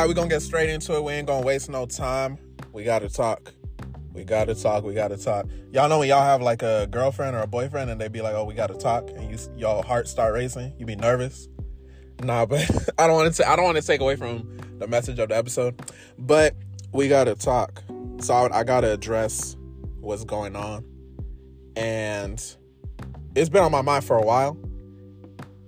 [0.00, 1.04] right, we're gonna get straight into it.
[1.04, 2.38] We ain't gonna waste no time.
[2.72, 3.52] We gotta talk.
[4.14, 4.82] We gotta talk.
[4.84, 5.46] We gotta talk.
[5.72, 8.34] Y'all know when y'all have like a girlfriend or a boyfriend and they be like,
[8.34, 10.72] "Oh, we gotta talk," and you y'all heart start racing.
[10.78, 11.48] You be nervous.
[12.22, 13.48] Nah, but I don't want to.
[13.48, 15.80] I don't want to take away from the message of the episode.
[16.18, 16.54] But
[16.92, 17.82] we gotta talk.
[18.20, 19.56] So I, I gotta address
[20.00, 20.84] what's going on,
[21.76, 22.42] and
[23.34, 24.56] it's been on my mind for a while.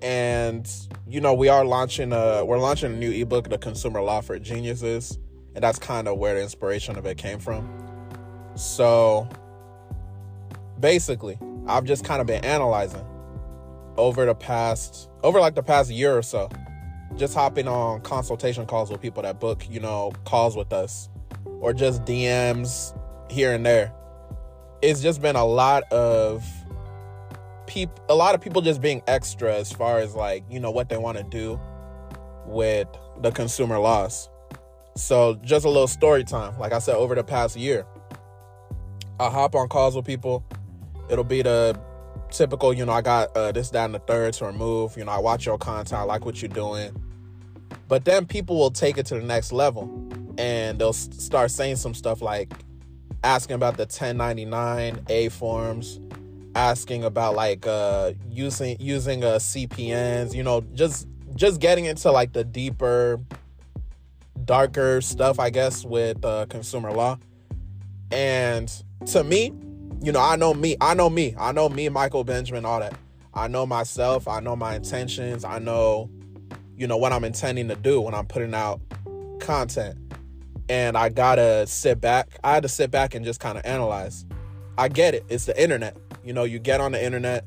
[0.01, 0.67] And
[1.13, 4.39] you know, we are launching a we're launching a new ebook, The Consumer Law for
[4.39, 5.19] Geniuses,
[5.55, 7.69] and that's kind of where the inspiration of it came from.
[8.55, 9.29] So
[10.81, 13.05] basically, I've just kind of been analyzing
[13.99, 16.49] over the past over like the past year or so
[17.19, 21.11] just hopping on consultation calls with people that book you know calls with us
[21.61, 22.99] or just dms
[23.31, 23.93] here and there
[24.81, 26.43] it's just been a lot of
[27.73, 30.89] people a lot of people just being extra as far as like you know what
[30.89, 31.61] they want to do
[32.47, 32.89] with
[33.21, 34.29] the consumer laws
[34.97, 37.87] so just a little story time like i said over the past year
[39.19, 40.45] i hop on calls with people
[41.09, 41.79] it'll be the
[42.33, 44.97] typical, you know, I got uh, this, that, and the third to remove.
[44.97, 46.91] You know, I watch your content, I like what you're doing.
[47.89, 50.09] But then people will take it to the next level
[50.39, 52.53] and they'll start saying some stuff like
[53.23, 56.01] asking about the 1099A forms,
[56.55, 62.33] asking about like uh, using using uh, CPNs, you know, just just getting into like
[62.33, 63.21] the deeper,
[64.45, 67.19] darker stuff, I guess, with uh, consumer law.
[68.11, 68.71] And
[69.07, 69.53] to me,
[70.03, 70.77] you know, I know me.
[70.81, 71.35] I know me.
[71.39, 72.95] I know me, Michael Benjamin, all that.
[73.35, 74.29] I know myself.
[74.29, 75.45] I know my intentions.
[75.45, 76.11] I know,
[76.77, 78.81] you know, what I'm intending to do when I'm putting out
[79.41, 79.99] content.
[80.69, 82.39] And I gotta sit back.
[82.45, 84.25] I had to sit back and just kind of analyze.
[84.79, 85.25] I get it.
[85.29, 85.97] It's the internet.
[86.25, 87.45] You know, you get on the internet.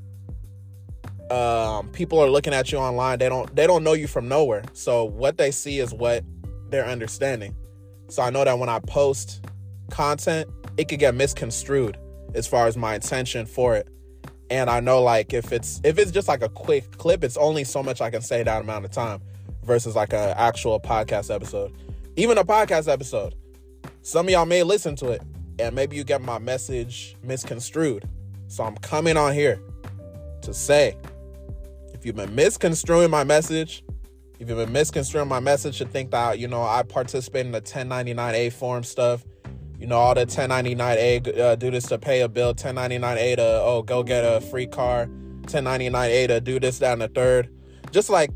[1.31, 3.19] Um, people are looking at you online.
[3.19, 4.63] They don't they don't know you from nowhere.
[4.73, 6.23] So what they see is what
[6.69, 7.55] they're understanding.
[8.09, 9.45] So I know that when I post
[9.89, 11.97] content, it could get misconstrued
[12.33, 13.87] as far as my intention for it.
[14.49, 17.63] And I know like if it's if it's just like a quick clip, it's only
[17.63, 19.21] so much I can say that amount of time
[19.63, 21.73] versus like an actual podcast episode.
[22.15, 23.35] Even a podcast episode.
[24.03, 25.21] Some of y'all may listen to it
[25.57, 28.07] and maybe you get my message misconstrued.
[28.47, 29.59] So I'm coming on here
[30.41, 30.97] to say
[31.93, 33.83] if you've been misconstruing my message,
[34.39, 37.61] if you've been misconstruing my message to think that, you know, I participate in the
[37.61, 39.23] 1099A form stuff,
[39.79, 43.81] you know, all the 1099A uh, do this to pay a bill, 1099A to, oh,
[43.81, 45.07] go get a free car,
[45.43, 47.49] 1099A to do this, that, and the third.
[47.91, 48.29] Just like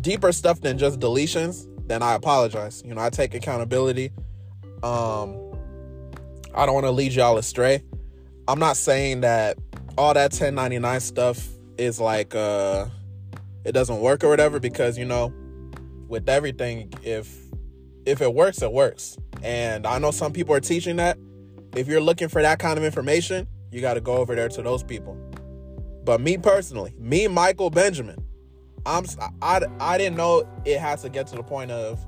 [0.00, 2.82] deeper stuff than just deletions, then I apologize.
[2.84, 4.10] You know, I take accountability.
[4.82, 5.36] Um,
[6.54, 7.82] I don't want to lead y'all astray.
[8.46, 9.58] I'm not saying that
[9.96, 12.86] all that 1099 stuff is like uh
[13.64, 15.32] it doesn't work or whatever because you know
[16.08, 17.34] with everything if
[18.04, 21.18] if it works it works and I know some people are teaching that.
[21.76, 24.62] If you're looking for that kind of information, you got to go over there to
[24.62, 25.16] those people.
[26.04, 28.24] But me personally, me Michael Benjamin,
[28.86, 29.04] I'm
[29.42, 32.04] I, I didn't know it had to get to the point of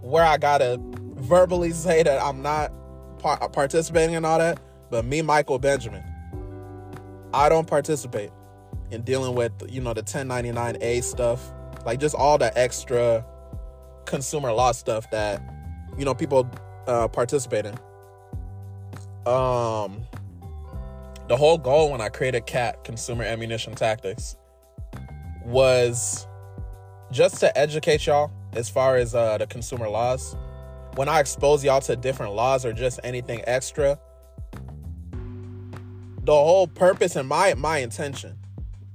[0.00, 2.72] where I gotta verbally say that I'm not
[3.18, 4.58] par- participating in all that.
[4.94, 6.04] But me, Michael Benjamin,
[7.32, 8.30] I don't participate
[8.92, 11.52] in dealing with you know the 1099A stuff,
[11.84, 13.26] like just all the extra
[14.04, 15.42] consumer law stuff that
[15.98, 16.48] you know people
[16.86, 17.74] uh, participate in.
[19.26, 20.04] Um,
[21.26, 24.36] the whole goal when I created CAT Consumer Ammunition Tactics
[25.44, 26.28] was
[27.10, 30.36] just to educate y'all as far as uh, the consumer laws.
[30.94, 33.98] When I expose y'all to different laws or just anything extra,
[36.24, 38.38] the whole purpose and my my intention,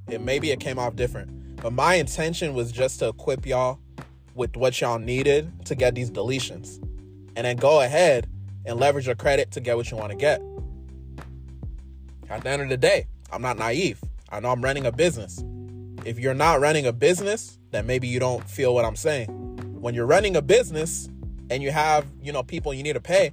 [0.08, 3.80] it maybe it came off different, but my intention was just to equip y'all
[4.34, 6.84] with what y'all needed to get these deletions
[7.36, 8.28] and then go ahead
[8.66, 10.42] and leverage your credit to get what you want to get.
[12.30, 14.02] At the end of the day, I'm not naive.
[14.30, 15.44] I know I'm running a business.
[16.06, 19.30] If you're not running a business, then maybe you don't feel what I'm saying.
[19.80, 21.10] When you're running a business
[21.50, 23.32] and you have, you know, people you need to pay,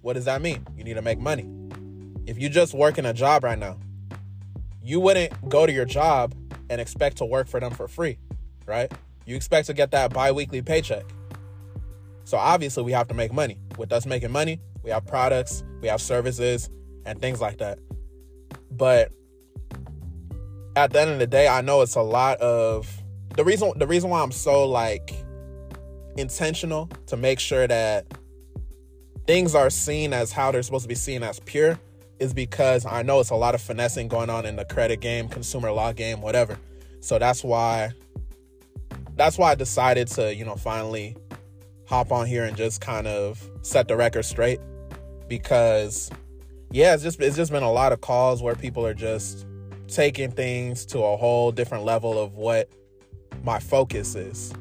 [0.00, 0.66] what does that mean?
[0.76, 1.48] You need to make money.
[2.26, 3.78] If you just working a job right now,
[4.82, 6.34] you wouldn't go to your job
[6.70, 8.18] and expect to work for them for free,
[8.66, 8.92] right?
[9.26, 11.04] You expect to get that bi-weekly paycheck.
[12.24, 13.58] So obviously we have to make money.
[13.76, 16.70] With us making money, we have products, we have services,
[17.04, 17.78] and things like that.
[18.70, 19.12] But
[20.76, 23.02] at the end of the day, I know it's a lot of
[23.36, 25.14] the reason the reason why I'm so like
[26.16, 28.06] intentional to make sure that
[29.26, 31.78] things are seen as how they're supposed to be seen as pure
[32.22, 35.28] is because I know it's a lot of finessing going on in the credit game,
[35.28, 36.56] consumer law game, whatever.
[37.00, 37.92] So that's why
[39.16, 41.16] that's why I decided to, you know, finally
[41.86, 44.60] hop on here and just kind of set the record straight
[45.28, 46.10] because
[46.70, 49.44] yeah, it's just it's just been a lot of calls where people are just
[49.88, 52.70] taking things to a whole different level of what
[53.42, 54.54] my focus is.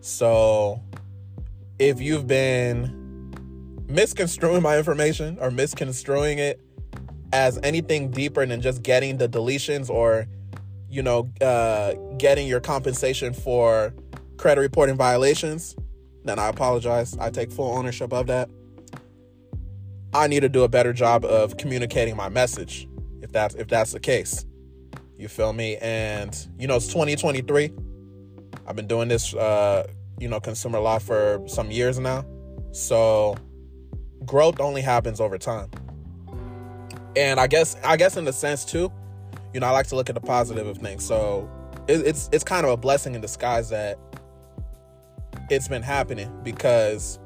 [0.00, 0.82] So,
[1.78, 3.03] if you've been
[3.94, 6.60] misconstruing my information or misconstruing it
[7.32, 10.26] as anything deeper than just getting the deletions or
[10.88, 13.94] you know uh, getting your compensation for
[14.36, 15.76] credit reporting violations
[16.24, 17.16] then i apologize.
[17.18, 18.48] I take full ownership of that.
[20.14, 22.88] I need to do a better job of communicating my message
[23.20, 24.46] if that's if that's the case.
[25.18, 25.76] You feel me?
[25.76, 27.72] And you know it's 2023
[28.66, 29.86] i've been doing this uh
[30.18, 32.24] you know consumer law for some years now.
[32.72, 33.36] So
[34.26, 35.70] growth only happens over time.
[37.16, 38.92] And I guess I guess in the sense too,
[39.52, 41.04] you know, I like to look at the positive of things.
[41.04, 41.48] So
[41.86, 43.98] it, it's it's kind of a blessing in disguise that
[45.50, 47.18] it's been happening because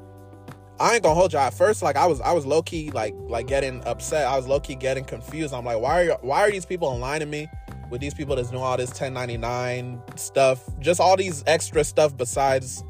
[0.79, 1.39] I ain't gonna hold you.
[1.39, 4.25] At first, like I was, I was low key like like getting upset.
[4.27, 5.53] I was low key getting confused.
[5.53, 7.47] I'm like, why are why are these people aligning me
[7.89, 10.63] with these people that's doing all this 1099 stuff?
[10.79, 12.83] Just all these extra stuff besides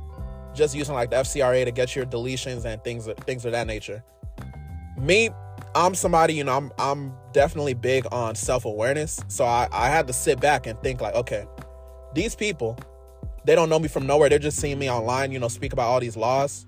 [0.60, 4.04] just using like the FCRA to get your deletions and things things of that nature.
[4.98, 5.30] Me,
[5.74, 9.24] I'm somebody, you know, I'm I'm definitely big on self-awareness.
[9.30, 11.48] So I, I had to sit back and think like, okay,
[12.14, 12.78] these people,
[13.46, 14.30] they don't know me from nowhere.
[14.30, 16.68] They're just seeing me online, you know, speak about all these laws.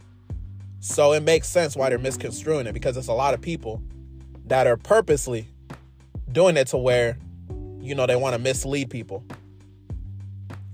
[0.80, 3.84] So it makes sense why they're misconstruing it because it's a lot of people
[4.46, 5.48] that are purposely
[6.32, 7.20] doing it to where,
[7.82, 9.24] you know, they want to mislead people.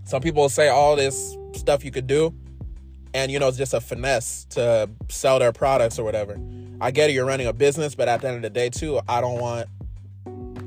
[0.03, 2.33] Some people say all this stuff you could do
[3.17, 6.39] and you know it's just a finesse to sell their products or whatever.
[6.79, 8.99] I get it you're running a business but at the end of the day too
[9.09, 9.67] i don't want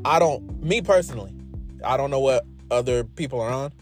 [0.04, 1.32] i don't me personally
[1.84, 3.72] i don't know what other people are on.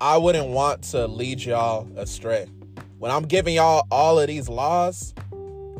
[0.00, 2.46] I wouldn't want to lead y'all astray.
[2.98, 5.14] When i'm giving y'all all of these laws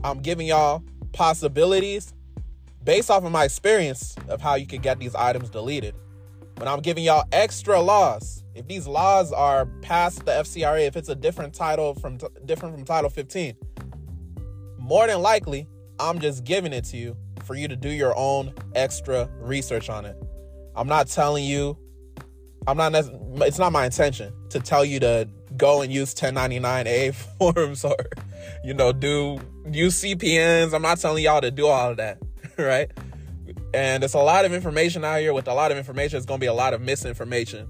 [0.04, 2.14] i'm giving y'all possibilities
[2.84, 5.96] based off of my experience of how you could get these items deleted
[6.58, 11.08] when i'm giving y'all extra laws if these laws are past the FCRA, if it's
[11.08, 13.54] a different title from different from Title 15,
[14.78, 15.68] more than likely,
[16.00, 20.04] I'm just giving it to you for you to do your own extra research on
[20.04, 20.16] it.
[20.74, 21.78] I'm not telling you
[22.66, 27.84] I'm not it's not my intention to tell you to go and use 1099A forms
[27.84, 27.96] or
[28.64, 29.38] you know do
[29.70, 30.74] use CPNs.
[30.74, 32.18] I'm not telling y'all to do all of that,
[32.58, 32.90] right?
[33.74, 36.40] And it's a lot of information out here with a lot of information it's going
[36.40, 37.68] to be a lot of misinformation.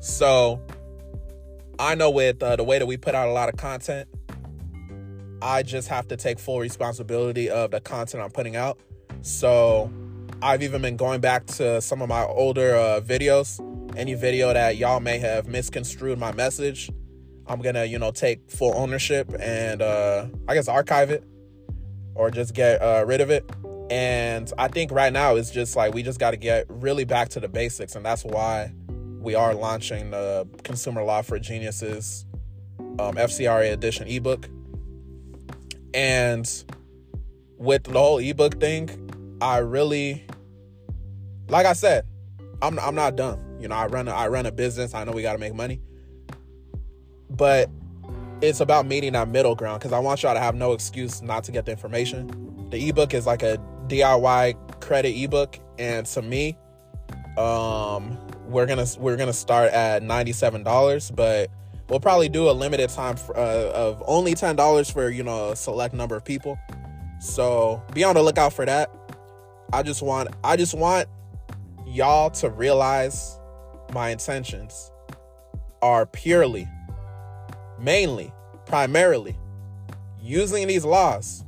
[0.00, 0.60] So
[1.78, 4.08] I know with uh, the way that we put out a lot of content,
[5.42, 8.78] I just have to take full responsibility of the content I'm putting out.
[9.22, 9.90] So
[10.42, 13.66] I've even been going back to some of my older uh, videos.
[13.96, 16.90] Any video that y'all may have misconstrued my message,
[17.46, 21.24] I'm gonna, you know, take full ownership and uh, I guess archive it
[22.14, 23.50] or just get uh, rid of it.
[23.90, 27.28] And I think right now it's just like we just got to get really back
[27.30, 28.72] to the basics, and that's why
[29.20, 32.24] we are launching the Consumer Law for Geniuses
[32.78, 34.48] um, FCRA edition ebook.
[35.92, 36.48] And
[37.58, 40.24] with the whole ebook thing, I really,
[41.48, 42.06] like I said,
[42.62, 43.58] I'm I'm not done.
[43.60, 44.94] You know, I run a, I run a business.
[44.94, 45.80] I know we got to make money,
[47.28, 47.68] but
[48.40, 51.42] it's about meeting that middle ground because I want y'all to have no excuse not
[51.44, 52.68] to get the information.
[52.70, 56.56] The ebook is like a DIY credit ebook, and to me,
[57.36, 61.50] um, we're gonna we're gonna start at ninety seven dollars, but
[61.88, 65.50] we'll probably do a limited time for, uh, of only ten dollars for you know
[65.50, 66.58] a select number of people.
[67.20, 68.90] So be on the lookout for that.
[69.72, 71.08] I just want I just want
[71.86, 73.38] y'all to realize
[73.92, 74.90] my intentions
[75.82, 76.68] are purely,
[77.78, 78.32] mainly,
[78.66, 79.36] primarily
[80.22, 81.44] using these laws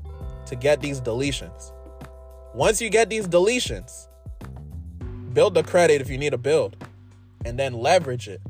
[0.47, 1.72] to get these deletions.
[2.55, 4.09] Once you get these deletions,
[5.33, 6.77] build the credit if you need to build
[7.47, 8.43] and then leverage it.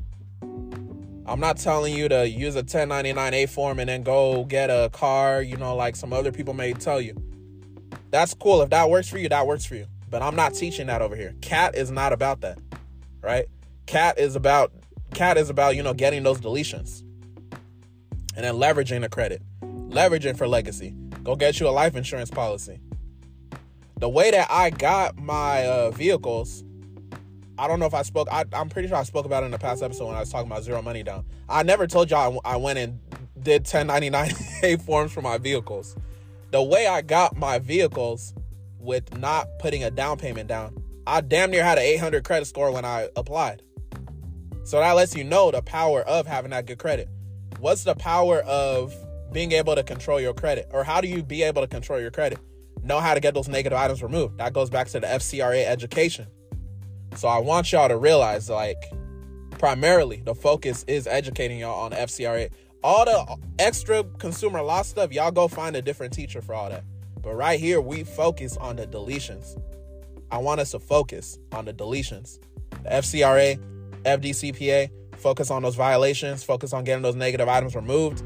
[1.25, 5.41] I'm not telling you to use a 1099A form and then go get a car,
[5.41, 7.15] you know, like some other people may tell you.
[8.11, 8.61] That's cool.
[8.61, 9.85] If that works for you, that works for you.
[10.09, 11.33] But I'm not teaching that over here.
[11.39, 12.59] Cat is not about that.
[13.21, 13.45] Right?
[13.85, 14.73] Cat is about
[15.13, 17.03] cat is about, you know, getting those deletions.
[18.35, 19.41] And then leveraging the credit.
[19.61, 20.93] Leveraging for legacy.
[21.23, 22.81] Go get you a life insurance policy.
[24.03, 26.65] The way that I got my uh, vehicles
[27.57, 28.27] I don't know if I spoke.
[28.29, 30.29] I, am pretty sure I spoke about it in the past episode when I was
[30.29, 31.23] talking about zero money down.
[31.47, 32.99] I never told y'all I, I went and
[33.41, 35.95] did 1099A forms for my vehicles.
[36.51, 38.33] The way I got my vehicles
[38.77, 42.73] with not putting a down payment down, I damn near had an 800 credit score
[42.73, 43.63] when I applied.
[44.65, 47.07] So that lets you know the power of having that good credit.
[47.59, 48.93] What's the power of
[49.33, 50.69] being able to control your credit.
[50.71, 52.39] Or how do you be able to control your credit?
[52.83, 54.37] Know how to get those negative items removed.
[54.37, 56.27] That goes back to the FCRA education.
[57.15, 58.91] So I want y'all to realize like
[59.51, 62.49] primarily the focus is educating y'all on FCRA.
[62.83, 66.83] All the extra consumer law stuff, y'all go find a different teacher for all that.
[67.21, 69.57] But right here, we focus on the deletions.
[70.29, 72.39] I want us to focus on the deletions.
[72.83, 73.57] The FCRA,
[74.03, 78.21] FDCPA, focus on those violations, focus on getting those negative items removed.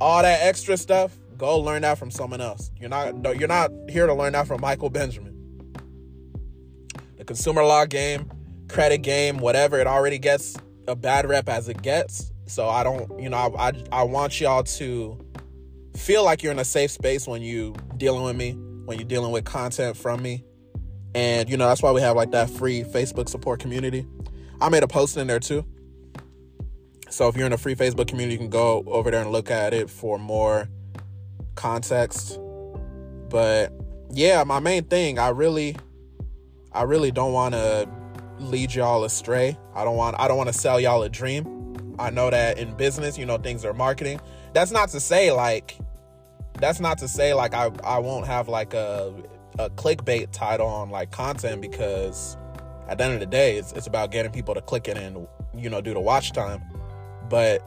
[0.00, 2.70] All that extra stuff, go learn that from someone else.
[2.78, 5.34] You're not you're not here to learn that from Michael Benjamin.
[7.16, 8.30] The consumer law game,
[8.68, 12.32] credit game, whatever, it already gets a bad rep as it gets.
[12.46, 15.18] So I don't, you know, I, I, I want y'all to
[15.96, 18.52] feel like you're in a safe space when you dealing with me,
[18.84, 20.44] when you're dealing with content from me.
[21.14, 24.06] And you know, that's why we have like that free Facebook support community.
[24.60, 25.64] I made a post in there too.
[27.08, 29.50] So if you're in a free Facebook community, you can go over there and look
[29.50, 30.68] at it for more
[31.56, 32.38] context.
[33.28, 33.72] But
[34.10, 35.76] yeah, my main thing, I really
[36.72, 37.88] I really don't want to
[38.38, 39.58] lead y'all astray.
[39.74, 41.96] I don't want I don't want to sell y'all a dream.
[41.98, 44.20] I know that in business, you know, things are marketing.
[44.52, 45.78] That's not to say like
[46.58, 49.12] that's not to say like I I won't have like a
[49.58, 52.36] a clickbait title on like content because
[52.88, 55.26] at the end of the day, it's it's about getting people to click it and
[55.56, 56.62] you know do the watch time.
[57.28, 57.62] But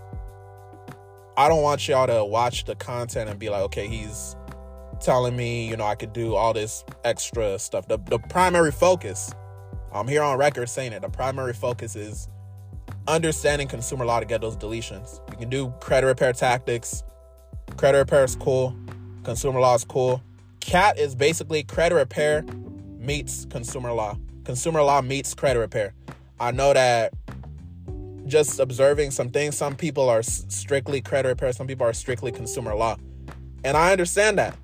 [1.40, 4.36] I don't want y'all to watch the content and be like, okay, he's
[5.00, 7.88] telling me, you know, I could do all this extra stuff.
[7.88, 9.34] The the primary focus,
[9.94, 11.02] I'm here on record saying it.
[11.02, 12.28] The primary focus is
[13.08, 15.22] understanding consumer law to get those deletions.
[15.32, 17.04] You can do credit repair tactics.
[17.78, 18.76] Credit repair is cool.
[19.24, 20.22] Consumer law is cool.
[20.60, 22.44] CAT is basically credit repair
[22.98, 24.18] meets consumer law.
[24.44, 25.94] Consumer law meets credit repair.
[26.38, 27.14] I know that
[28.30, 32.76] just observing some things, some people are strictly credit repair, some people are strictly consumer
[32.76, 32.98] law.
[33.64, 34.56] And I understand that.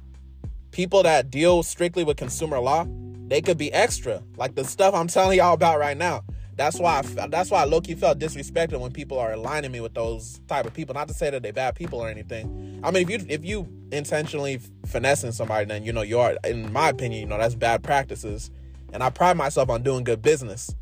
[0.72, 2.86] People that deal strictly with consumer law,
[3.28, 4.22] they could be extra.
[4.38, 6.24] Like the stuff I'm telling y'all about right now.
[6.56, 9.94] That's why I, that's why low key felt disrespected when people are aligning me with
[9.94, 10.96] those type of people.
[10.96, 12.80] Not to say that they're bad people or anything.
[12.82, 16.38] I mean, if you if you intentionally finessing somebody, then you know you are.
[16.46, 18.52] In my opinion, you know that's bad practices.
[18.94, 20.74] And I pride myself on doing good business.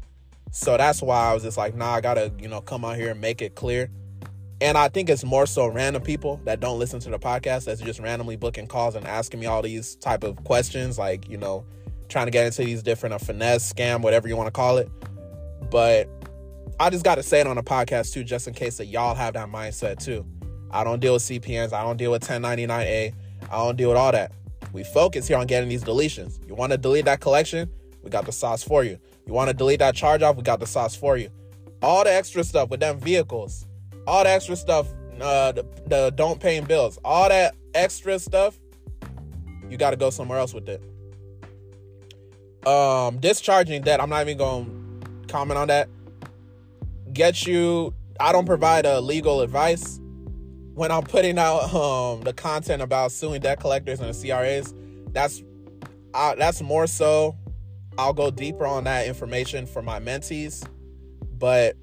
[0.53, 3.11] So that's why I was just like, nah, I gotta you know come out here
[3.11, 3.89] and make it clear.
[4.61, 7.81] And I think it's more so random people that don't listen to the podcast that's
[7.81, 11.65] just randomly booking calls and asking me all these type of questions, like you know,
[12.07, 14.89] trying to get into these different uh, finesse, scam, whatever you want to call it
[15.73, 16.07] but
[16.79, 19.15] I just got to say it on the podcast too, just in case that y'all
[19.15, 20.23] have that mindset too.
[20.69, 21.73] I don't deal with CPNs.
[21.73, 23.13] I don't deal with 1099A.
[23.51, 24.31] I don't deal with all that.
[24.71, 26.45] We focus here on getting these deletions.
[26.47, 27.71] You want to delete that collection?
[28.03, 28.99] We got the sauce for you.
[29.25, 30.35] You want to delete that charge off?
[30.35, 31.29] We got the sauce for you.
[31.81, 33.67] All the extra stuff with them vehicles,
[34.07, 34.87] all the extra stuff,
[35.21, 38.59] uh, the, the don't paying bills, all that extra stuff,
[39.69, 40.81] you got to go somewhere else with it.
[42.67, 45.89] Um, discharging debt, I'm not even going to comment on that.
[47.11, 47.93] Get you.
[48.19, 49.99] I don't provide a uh, legal advice
[50.73, 54.73] when I'm putting out um, the content about suing debt collectors and the CRAs.
[55.11, 55.43] That's
[56.13, 57.35] that's more so.
[57.97, 60.67] I'll go deeper on that information for my mentees,
[61.37, 61.75] but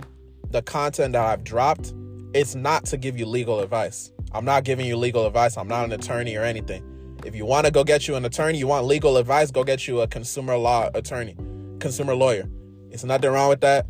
[0.51, 1.95] the content that I've dropped,
[2.35, 4.13] it's not to give you legal advice.
[4.33, 5.57] I'm not giving you legal advice.
[5.57, 6.85] I'm not an attorney or anything.
[7.25, 9.87] If you want to go get you an attorney, you want legal advice, go get
[9.87, 11.37] you a consumer law attorney,
[11.79, 12.49] consumer lawyer.
[12.91, 13.87] It's nothing wrong with that.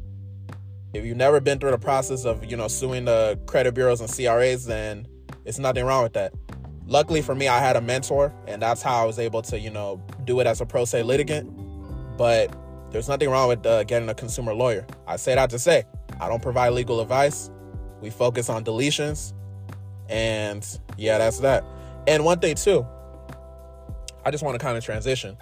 [0.93, 4.11] If you've never been through the process of, you know, suing the credit bureaus and
[4.11, 5.07] CRAs, then
[5.45, 6.35] it's nothing wrong with that.
[6.87, 9.71] Luckily for me, I had a mentor, and that's how I was able to, you
[9.71, 11.49] know, do it as a pro se litigant.
[12.21, 12.55] But
[12.91, 14.87] there's nothing wrong with uh, getting a consumer lawyer.
[15.07, 15.85] I say that to say,
[16.21, 17.51] I don't provide legal advice.
[18.03, 19.33] We focus on deletions.
[20.11, 20.63] And
[20.99, 21.65] yeah, that's that.
[22.07, 22.87] And one thing, too,
[24.23, 25.39] I just want to kind of transition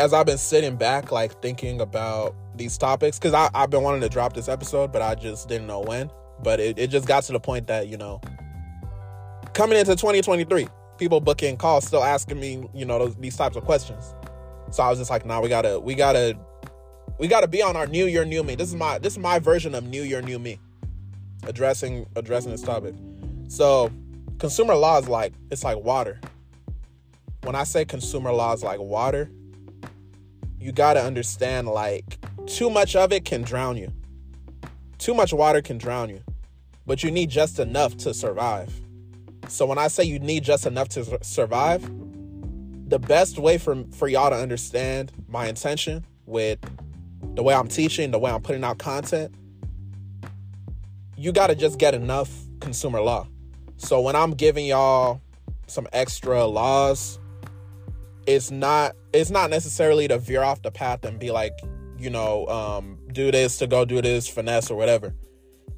[0.00, 4.08] as I've been sitting back, like thinking about these topics, because I've been wanting to
[4.08, 6.10] drop this episode, but I just didn't know when.
[6.42, 8.20] But it, it just got to the point that, you know,
[9.52, 10.66] coming into 2023,
[10.98, 14.12] people booking calls still asking me, you know, those, these types of questions.
[14.74, 16.36] So I was just like, nah, we gotta, we gotta,
[17.20, 18.56] we gotta be on our new year, new me.
[18.56, 20.58] This is my, this is my version of new year, new me.
[21.44, 22.96] Addressing, addressing this topic.
[23.46, 23.92] So
[24.40, 26.20] consumer law is like, it's like water.
[27.44, 29.30] When I say consumer law is like water,
[30.58, 33.92] you got to understand like too much of it can drown you.
[34.98, 36.20] Too much water can drown you,
[36.84, 38.74] but you need just enough to survive.
[39.46, 41.88] So when I say you need just enough to survive,
[42.86, 46.58] the best way for for y'all to understand my intention with
[47.34, 49.34] the way I'm teaching, the way I'm putting out content,
[51.16, 53.26] you got to just get enough consumer law.
[53.76, 55.20] So when I'm giving y'all
[55.66, 57.18] some extra laws,
[58.26, 61.58] it's not it's not necessarily to veer off the path and be like,
[61.98, 65.14] you know, um, do this to go do this, finesse or whatever.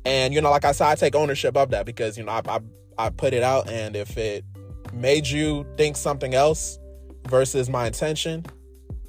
[0.04, 2.42] And you know, like I said, I take ownership of that because you know I,
[2.48, 2.60] I
[2.98, 4.44] I put it out, and if it
[4.92, 6.78] made you think something else
[7.28, 8.44] versus my intention,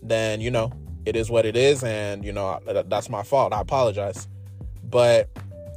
[0.02, 0.72] then you know
[1.06, 3.54] it is what it is, and you know that's my fault.
[3.54, 4.28] I apologize,
[4.84, 5.30] but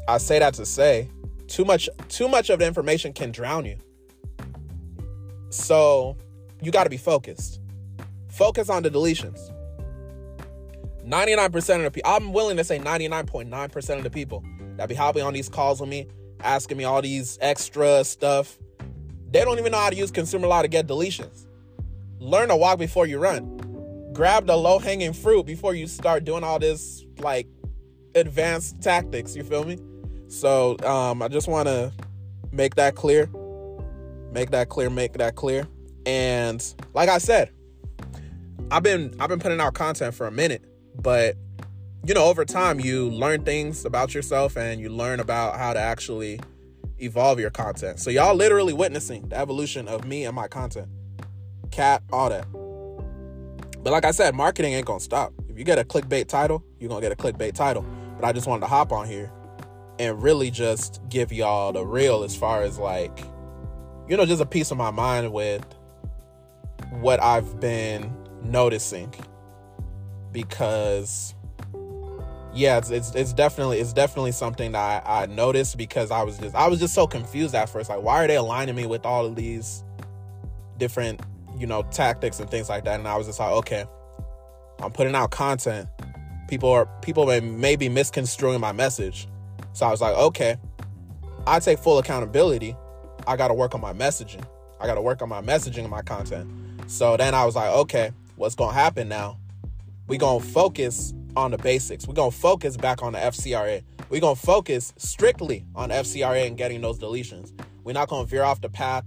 [0.09, 1.09] I say that to say
[1.47, 3.77] too much too much of the information can drown you.
[5.51, 6.17] So
[6.63, 7.61] you got to be focused.
[8.29, 9.53] Focus on the deletions.
[11.05, 14.45] 99% of the people, I'm willing to say 99.9% of the people
[14.77, 16.07] that be hopping on these calls with me,
[16.41, 18.59] asking me all these extra stuff,
[19.31, 21.47] they don't even know how to use consumer law to get deletions.
[22.21, 23.57] Learn to walk before you run.
[24.13, 27.49] Grab the low hanging fruit before you start doing all this like
[28.15, 29.35] advanced tactics.
[29.35, 29.79] You feel me?
[30.29, 31.93] So um, I just want to
[32.53, 33.31] make that clear.
[34.33, 34.91] Make that clear.
[34.91, 35.67] Make that clear.
[36.05, 36.63] And
[36.93, 37.51] like I said,
[38.71, 40.63] I've been I've been putting out content for a minute,
[41.01, 41.37] but
[42.05, 45.81] you know, over time you learn things about yourself and you learn about how to
[45.81, 46.39] actually
[46.99, 47.99] evolve your content.
[47.99, 50.89] So y'all literally witnessing the evolution of me and my content.
[51.71, 52.47] Cat, all that.
[53.83, 55.33] But like I said, marketing ain't gonna stop.
[55.49, 57.85] If you get a clickbait title, you're gonna get a clickbait title.
[58.17, 59.33] But I just wanted to hop on here
[59.99, 63.21] and really just give y'all the real as far as like,
[64.09, 65.65] you know, just a piece of my mind with
[66.91, 69.15] what I've been noticing.
[70.33, 71.35] Because
[72.53, 76.39] yeah, it's, it's it's definitely it's definitely something that I, I noticed because I was
[76.39, 77.89] just I was just so confused at first.
[77.89, 79.85] Like, why are they aligning me with all of these
[80.79, 81.21] different
[81.61, 82.99] you know tactics and things like that?
[82.99, 83.85] And I was just like, okay,
[84.81, 85.89] I'm putting out content.
[86.49, 89.29] People are people may, may be misconstruing my message.
[89.73, 90.57] So I was like, okay,
[91.47, 92.77] I take full accountability.
[93.27, 94.45] I got to work on my messaging.
[94.81, 96.51] I got to work on my messaging and my content.
[96.87, 99.39] So then I was like, okay, what's gonna happen now?
[100.09, 102.09] We gonna focus on the basics.
[102.09, 103.83] We're gonna focus back on the FCRA.
[104.09, 107.53] We're gonna focus strictly on FCRA and getting those deletions.
[107.85, 109.05] We're not gonna veer off the path.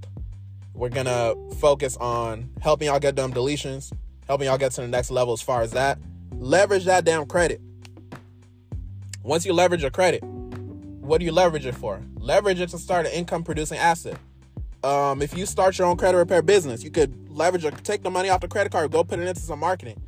[0.73, 3.91] We're gonna focus on helping y'all get them deletions,
[4.27, 5.99] helping y'all get to the next level as far as that.
[6.31, 7.61] Leverage that damn credit.
[9.21, 12.01] Once you leverage your credit, what do you leverage it for?
[12.15, 14.17] Leverage it to start an income producing asset.
[14.83, 18.09] Um, if you start your own credit repair business, you could leverage or take the
[18.09, 20.01] money off the credit card, go put it into some marketing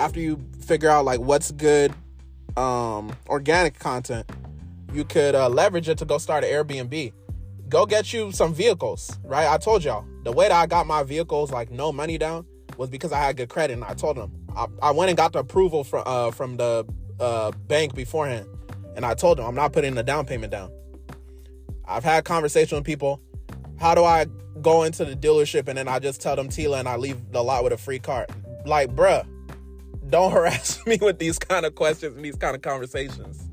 [0.00, 1.92] after you figure out like what's good
[2.56, 4.30] um, organic content,
[4.92, 7.12] you could uh, leverage it to go start an Airbnb.
[7.70, 9.48] Go get you some vehicles, right?
[9.48, 12.44] I told y'all the way that I got my vehicles like no money down
[12.76, 15.32] was because I had good credit, and I told them I, I went and got
[15.32, 16.84] the approval from uh, from the
[17.20, 18.48] uh, bank beforehand,
[18.96, 20.72] and I told them I'm not putting the down payment down.
[21.84, 23.20] I've had conversation with people.
[23.78, 24.26] How do I
[24.60, 27.42] go into the dealership and then I just tell them TILA and I leave the
[27.42, 28.26] lot with a free car?
[28.66, 29.24] Like, bruh,
[30.08, 33.49] don't harass me with these kind of questions and these kind of conversations.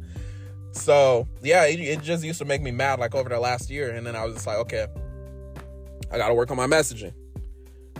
[0.71, 3.91] So yeah, it, it, just used to make me mad like over the last year.
[3.91, 4.87] And then I was just like, okay,
[6.11, 7.13] I got to work on my messaging.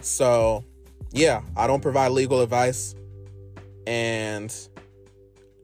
[0.01, 0.63] So
[1.11, 2.95] yeah, I don't provide legal advice
[3.85, 4.53] and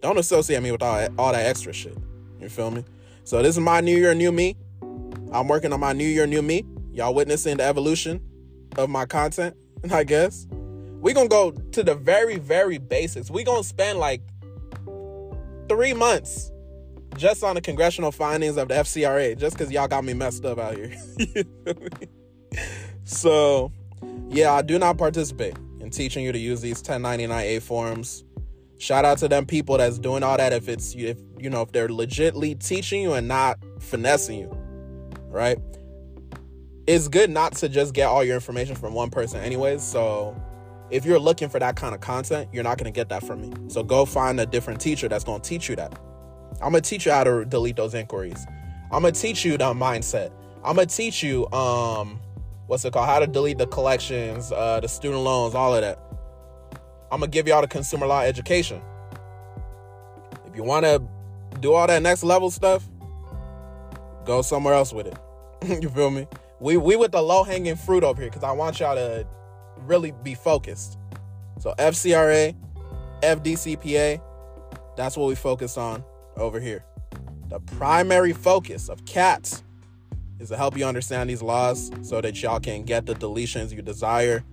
[0.01, 1.97] don't associate me with all that, all that extra shit.
[2.39, 2.83] You feel me?
[3.23, 4.55] So this is my new year, new me.
[5.31, 6.65] I'm working on my new year, new me.
[6.91, 8.21] Y'all witnessing the evolution
[8.77, 9.55] of my content,
[9.91, 10.47] I guess
[11.03, 13.29] we're gonna go to the very, very basics.
[13.29, 14.21] We're gonna spend like
[15.67, 16.49] three months
[17.15, 20.57] just on the congressional findings of the FCRA, just because y'all got me messed up
[20.59, 20.93] out here.
[23.03, 23.71] so,
[24.29, 28.23] yeah, I do not participate in teaching you to use these 1099A forms.
[28.77, 30.51] Shout out to them people that's doing all that.
[30.51, 34.57] If it's if you know if they're legitly teaching you and not finessing you,
[35.29, 35.57] right?
[36.85, 39.81] It's good not to just get all your information from one person, anyways.
[39.81, 40.35] So
[40.89, 43.41] if you're looking for that kind of content, you're not going to get that from
[43.41, 43.53] me.
[43.69, 45.97] So go find a different teacher that's going to teach you that.
[46.61, 48.45] I'm to teach you how to delete those inquiries.
[48.91, 50.31] I'm to teach you the mindset.
[50.63, 52.19] I'm to teach you um
[52.67, 53.07] what's it called?
[53.07, 55.99] How to delete the collections, uh the student loans, all of that.
[57.11, 58.81] I'm to give y'all the consumer law education.
[60.47, 61.01] If you want to
[61.59, 62.87] do all that next level stuff,
[64.25, 65.17] go somewhere else with it.
[65.81, 66.27] you feel me?
[66.59, 69.27] We we with the low hanging fruit over here cuz I want y'all to
[69.85, 70.97] really be focused.
[71.59, 72.55] So FCRA,
[73.21, 74.21] FDCPA,
[74.95, 76.03] that's what we focus on
[76.37, 76.83] over here.
[77.49, 79.63] The primary focus of CATS
[80.39, 83.81] is to help you understand these laws so that y'all can get the deletions you
[83.81, 84.43] desire,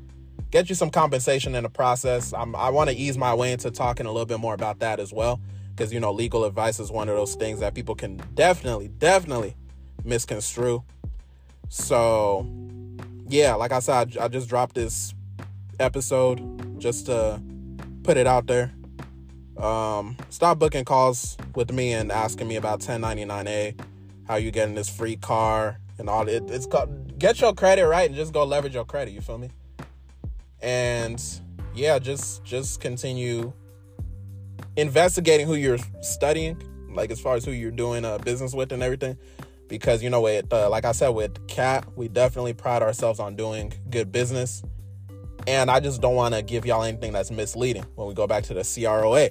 [0.50, 2.32] get you some compensation in the process.
[2.32, 5.00] I'm, i want to ease my way into talking a little bit more about that
[5.00, 5.40] as well,
[5.70, 9.56] because you know, legal advice is one of those things that people can definitely, definitely
[10.04, 10.82] misconstrue.
[11.68, 12.46] So,
[13.28, 15.14] yeah, like I said, I, I just dropped this
[15.78, 17.40] episode just to
[18.02, 18.72] put it out there.
[19.60, 23.78] Um, stop booking calls with me and asking me about 1099A,
[24.26, 28.08] how you getting this free car and all it, it's called get your credit right
[28.08, 29.50] and just go leverage your credit, you feel me?
[30.62, 31.22] And
[31.74, 33.52] yeah, just just continue
[34.76, 36.60] investigating who you're studying,
[36.94, 39.16] like as far as who you're doing uh, business with and everything.
[39.68, 43.36] Because you know, with uh, like I said, with Cat, we definitely pride ourselves on
[43.36, 44.62] doing good business,
[45.46, 48.44] and I just don't want to give y'all anything that's misleading when we go back
[48.44, 49.30] to the CROA.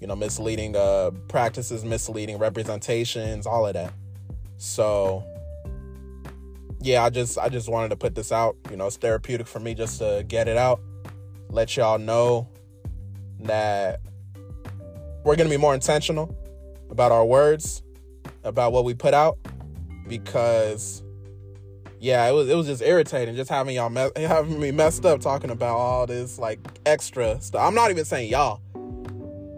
[0.00, 3.94] You know, misleading uh, practices, misleading representations, all of that.
[4.58, 5.24] So,
[6.80, 8.56] yeah, I just I just wanted to put this out.
[8.70, 10.80] You know, it's therapeutic for me just to get it out,
[11.48, 12.48] let y'all know
[13.40, 14.00] that
[15.24, 16.36] we're to be more intentional
[16.90, 17.82] about our words,
[18.44, 19.38] about what we put out,
[20.08, 21.02] because
[22.06, 25.20] yeah, it was it was just irritating just having y'all me- having me messed up
[25.20, 27.60] talking about all this like extra stuff.
[27.60, 28.60] I'm not even saying y'all.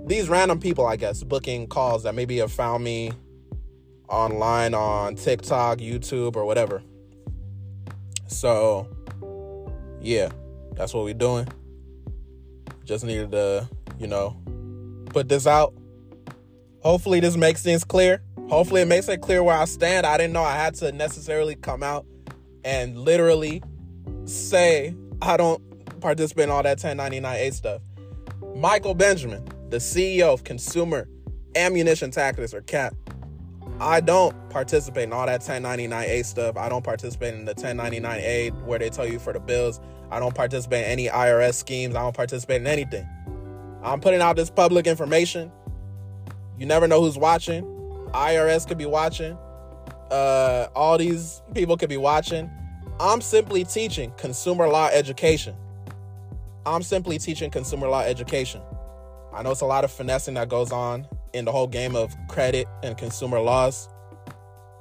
[0.06, 3.12] These random people, I guess, booking calls that maybe have found me
[4.08, 6.82] online on TikTok, YouTube, or whatever.
[8.28, 8.88] So,
[10.00, 10.30] yeah,
[10.72, 11.46] that's what we're doing.
[12.86, 14.34] Just needed to, you know,
[15.10, 15.74] put this out.
[16.80, 18.22] Hopefully, this makes things clear.
[18.48, 20.06] Hopefully, it makes it clear where I stand.
[20.06, 22.06] I didn't know I had to necessarily come out
[22.68, 23.62] and literally
[24.26, 27.80] say I don't participate in all that 1099A stuff.
[28.54, 31.08] Michael Benjamin, the CEO of Consumer
[31.56, 32.92] Ammunition Tactics or CAT,
[33.80, 36.58] I don't participate in all that 1099A stuff.
[36.58, 39.80] I don't participate in the 1099A where they tell you for the bills.
[40.10, 41.96] I don't participate in any IRS schemes.
[41.96, 43.08] I don't participate in anything.
[43.82, 45.50] I'm putting out this public information.
[46.58, 47.64] You never know who's watching.
[48.12, 49.38] IRS could be watching.
[50.10, 52.50] Uh, all these people could be watching.
[53.00, 55.54] I'm simply teaching consumer law education.
[56.66, 58.60] I'm simply teaching consumer law education.
[59.32, 62.12] I know it's a lot of finessing that goes on in the whole game of
[62.28, 63.88] credit and consumer laws.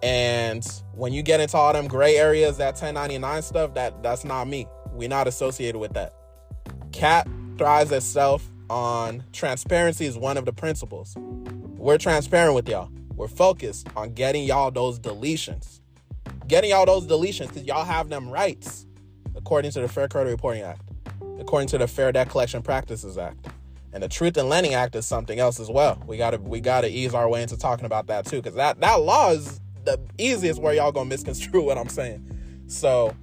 [0.01, 4.47] And when you get into all them gray areas, that 1099 stuff, that that's not
[4.47, 4.65] me.
[4.93, 6.15] We're not associated with that.
[6.91, 7.27] Cat
[7.59, 11.15] thrives itself on transparency is one of the principles.
[11.77, 12.89] We're transparent with y'all.
[13.15, 15.81] We're focused on getting y'all those deletions.
[16.47, 18.85] Getting y'all those deletions because y'all have them rights
[19.35, 20.81] according to the Fair Credit Reporting Act,
[21.39, 23.47] according to the Fair Debt Collection Practices Act.
[23.93, 26.01] And the Truth in Lending Act is something else as well.
[26.05, 29.01] We gotta we gotta ease our way into talking about that too, because that that
[29.01, 32.65] law is the easiest where y'all gonna misconstrue what I'm saying.
[32.67, 33.15] So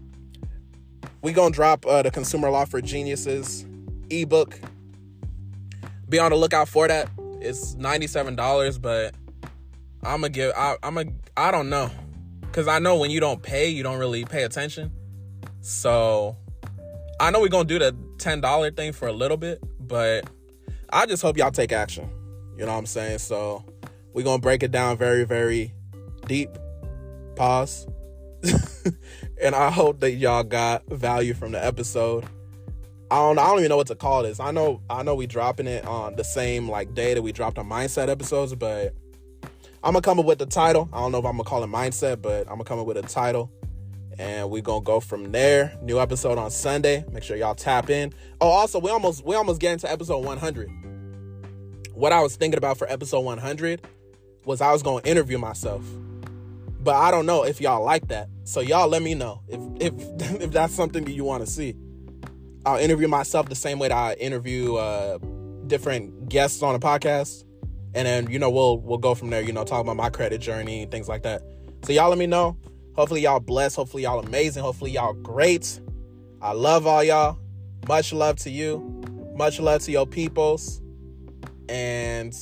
[1.23, 3.67] we gonna drop uh, the Consumer Law for Geniuses
[4.11, 4.61] ebook
[6.09, 7.09] be on the lookout for that.
[7.41, 9.15] It's $97, but
[10.03, 11.07] I'm gonna give I, I'm a
[11.37, 11.91] I don't know.
[12.55, 14.93] Cause I know when you don't pay, you don't really pay attention.
[15.61, 16.37] So
[17.19, 20.31] I know we're gonna do the $10 thing for a little bit, but
[20.89, 22.09] I just hope y'all take action.
[22.57, 23.19] You know what I'm saying?
[23.19, 23.65] So
[24.13, 25.75] we're gonna break it down very, very
[26.29, 26.49] deep.
[27.35, 27.89] Pause.
[29.43, 32.25] and I hope that y'all got value from the episode.
[33.11, 34.39] I don't I don't even know what to call this.
[34.39, 37.59] I know I know we dropping it on the same like day that we dropped
[37.59, 38.95] our mindset episodes, but
[39.85, 40.89] I'm gonna come up with the title.
[40.95, 42.97] I don't know if I'm gonna call it mindset, but I'm gonna come up with
[42.97, 43.53] a title.
[44.19, 45.77] And we gonna go from there.
[45.83, 47.05] New episode on Sunday.
[47.13, 48.15] Make sure y'all tap in.
[48.41, 50.71] Oh, also we almost we almost get into episode 100.
[51.93, 53.87] What I was thinking about for episode 100
[54.47, 55.85] was I was gonna interview myself,
[56.81, 58.31] but I don't know if y'all like that.
[58.45, 59.93] So y'all let me know if if
[60.41, 61.77] if that's something that you want to see.
[62.65, 65.19] I'll interview myself the same way that I interview uh,
[65.67, 67.45] different guests on a podcast,
[67.95, 69.43] and then you know we'll we'll go from there.
[69.43, 71.43] You know, talk about my credit journey, and things like that.
[71.85, 72.57] So y'all let me know.
[72.95, 73.77] Hopefully y'all blessed.
[73.77, 74.63] Hopefully y'all amazing.
[74.63, 75.81] Hopefully y'all great.
[76.41, 77.39] I love all y'all.
[77.89, 79.03] Much love to you.
[79.35, 80.81] Much love to your peoples.
[81.69, 82.35] And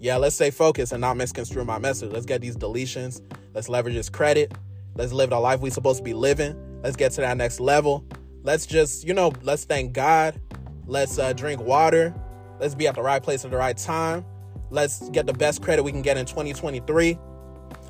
[0.00, 2.10] yeah, let's stay focused and not misconstrue my message.
[2.10, 3.20] Let's get these deletions.
[3.54, 4.52] Let's leverage this credit.
[4.94, 6.56] Let's live the life we supposed to be living.
[6.82, 8.04] Let's get to that next level
[8.42, 10.40] let's just you know let's thank god
[10.86, 12.14] let's uh, drink water
[12.58, 14.24] let's be at the right place at the right time
[14.72, 17.18] let's get the best credit we can get in 2023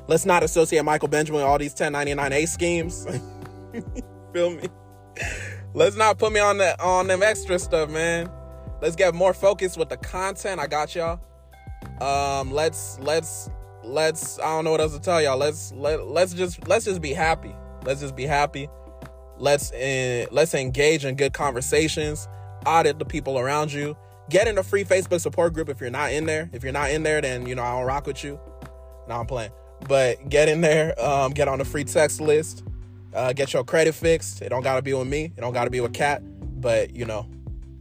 [0.07, 3.07] let's not associate michael benjamin with all these 1099a schemes.
[4.33, 4.67] Feel me?
[5.73, 8.29] Let's not put me on that on them extra stuff man.
[8.81, 10.59] Let's get more focused with the content.
[10.59, 11.19] I got y'all.
[12.01, 13.49] Um let's let's
[13.83, 15.37] let's i don't know what else to tell y'all.
[15.37, 17.55] Let's let, let's just let's just be happy.
[17.85, 18.69] Let's just be happy.
[19.37, 22.27] Let's uh, let's engage in good conversations.
[22.65, 23.97] Audit the people around you.
[24.29, 26.49] Get in a free Facebook support group if you're not in there.
[26.53, 28.39] If you're not in there, then you know I don't rock with you.
[29.07, 29.51] No, I'm playing.
[29.87, 30.99] But get in there.
[30.99, 32.63] Um, get on the free text list.
[33.13, 34.41] Uh, get your credit fixed.
[34.41, 35.25] It don't gotta be with me.
[35.25, 36.21] It don't gotta be with Cat.
[36.61, 37.29] But you know,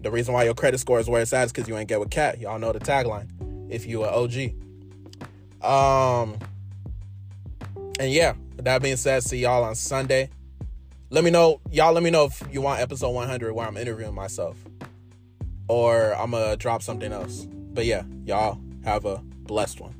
[0.00, 2.00] the reason why your credit score is where it's at is because you ain't get
[2.00, 2.40] with Cat.
[2.40, 3.28] Y'all know the tagline.
[3.70, 4.52] If you are OG.
[5.64, 6.38] Um.
[8.00, 10.30] And yeah, that being said, see y'all on Sunday.
[11.10, 11.92] Let me know, y'all.
[11.92, 14.56] Let me know if you want episode 100 where I'm interviewing myself,
[15.72, 17.46] or I'm gonna drop something else.
[17.48, 19.94] But yeah, y'all have a blessed one.